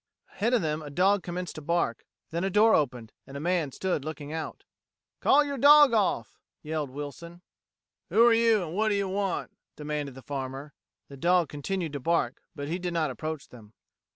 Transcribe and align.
Ahead 0.31 0.55
of 0.55 0.63
them 0.63 0.81
a 0.81 0.89
dog 0.89 1.21
commenced 1.21 1.53
to 1.53 1.61
bark; 1.61 2.07
then 2.31 2.43
a 2.43 2.49
door 2.49 2.73
opened, 2.73 3.13
and 3.27 3.37
a 3.37 3.39
man 3.39 3.71
stood 3.71 4.03
looking 4.03 4.33
out. 4.33 4.63
"Call 5.19 5.43
your 5.43 5.59
dog 5.59 5.93
off," 5.93 6.39
yelled 6.63 6.89
Wilson. 6.89 7.43
"Who 8.09 8.25
are 8.25 8.33
you, 8.33 8.63
and 8.63 8.73
what 8.75 8.89
do 8.89 8.95
you 8.95 9.07
want?" 9.09 9.51
demanded 9.75 10.15
the 10.15 10.23
farmer. 10.23 10.73
The 11.07 11.17
dog 11.17 11.49
continued 11.49 11.93
to 11.93 11.99
bark, 11.99 12.41
but 12.55 12.67
he 12.67 12.79
did 12.79 12.93
not 12.95 13.11
approach 13.11 13.49
them. 13.49 13.73